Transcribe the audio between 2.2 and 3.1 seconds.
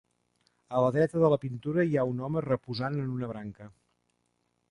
home reposant